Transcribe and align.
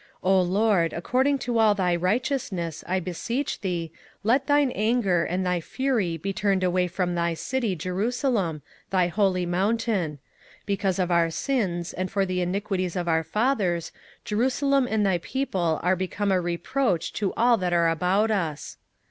27:009:016 0.23 0.23
O 0.33 0.41
LORD, 0.41 0.93
according 0.93 1.37
to 1.37 1.59
all 1.59 1.75
thy 1.75 1.95
righteousness, 1.95 2.83
I 2.87 2.99
beseech 2.99 3.61
thee, 3.61 3.91
let 4.23 4.47
thine 4.47 4.71
anger 4.71 5.23
and 5.25 5.45
thy 5.45 5.61
fury 5.61 6.17
be 6.17 6.33
turned 6.33 6.63
away 6.63 6.87
from 6.87 7.13
thy 7.13 7.35
city 7.35 7.75
Jerusalem, 7.75 8.63
thy 8.89 9.09
holy 9.09 9.45
mountain: 9.45 10.17
because 10.65 10.95
for 10.95 11.11
our 11.13 11.29
sins, 11.29 11.93
and 11.93 12.09
for 12.09 12.25
the 12.25 12.41
iniquities 12.41 12.95
of 12.95 13.07
our 13.07 13.23
fathers, 13.23 13.91
Jerusalem 14.25 14.87
and 14.89 15.05
thy 15.05 15.19
people 15.19 15.79
are 15.83 15.95
become 15.95 16.31
a 16.31 16.41
reproach 16.41 17.13
to 17.13 17.31
all 17.37 17.57
that 17.57 17.71
are 17.71 17.87
about 17.87 18.31
us. 18.31 18.77